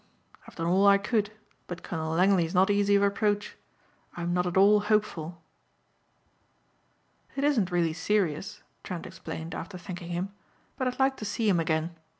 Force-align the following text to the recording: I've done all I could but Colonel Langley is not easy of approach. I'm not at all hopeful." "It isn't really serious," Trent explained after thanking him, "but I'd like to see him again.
I've 0.47 0.55
done 0.55 0.65
all 0.65 0.87
I 0.87 0.97
could 0.97 1.29
but 1.67 1.83
Colonel 1.83 2.15
Langley 2.15 2.43
is 2.43 2.55
not 2.55 2.71
easy 2.71 2.95
of 2.95 3.03
approach. 3.03 3.55
I'm 4.17 4.33
not 4.33 4.47
at 4.47 4.57
all 4.57 4.79
hopeful." 4.79 5.43
"It 7.35 7.43
isn't 7.43 7.69
really 7.71 7.93
serious," 7.93 8.63
Trent 8.83 9.05
explained 9.05 9.53
after 9.53 9.77
thanking 9.77 10.09
him, 10.09 10.33
"but 10.75 10.87
I'd 10.87 10.97
like 10.99 11.17
to 11.17 11.25
see 11.25 11.47
him 11.47 11.59
again. 11.59 11.95